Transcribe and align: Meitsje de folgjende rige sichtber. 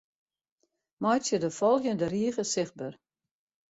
Meitsje 1.03 1.37
de 1.43 1.51
folgjende 1.59 2.07
rige 2.17 2.43
sichtber. 2.53 2.93